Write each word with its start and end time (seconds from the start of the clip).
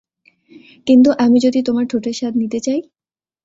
কিন্তু 0.87 1.09
আমি 1.23 1.37
যদি 1.45 1.59
তোমার 1.67 1.85
ঠোঁটের 1.87 2.15
স্বাদ 2.15 2.33
নিতে 2.41 2.59
চাই? 2.59 2.79